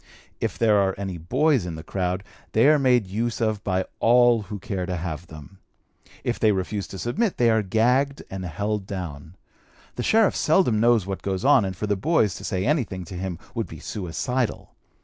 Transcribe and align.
If 0.39 0.57
there 0.57 0.77
are 0.79 0.95
any 0.99 1.19
boys 1.19 1.63
in 1.67 1.75
the 1.75 1.83
crowd, 1.83 2.23
they 2.53 2.67
are 2.69 2.79
made 2.79 3.05
use 3.05 3.39
of 3.39 3.63
by 3.63 3.85
all 3.99 4.41
who 4.41 4.57
care 4.57 4.87
to 4.87 4.95
have 4.97 5.27
them. 5.27 5.59
If 6.23 6.39
they 6.39 6.51
refuse 6.51 6.87
to 6.87 6.97
submit, 6.97 7.37
they 7.37 7.51
are 7.51 7.61
gagged 7.61 8.23
and 8.31 8.43
held 8.43 8.87
down. 8.87 9.35
The 9.97 10.01
sheriff 10.01 10.35
seldom 10.35 10.79
knows 10.79 11.05
what 11.05 11.21
goes 11.21 11.45
on, 11.45 11.63
and 11.65 11.77
for 11.77 11.85
the 11.85 11.95
boys 11.95 12.33
to 12.37 12.43
say 12.43 12.65
anything 12.65 13.05
to 13.05 13.15
him 13.15 13.37
would 13.53 13.67
be 13.67 13.77
suicidal. 13.79 14.73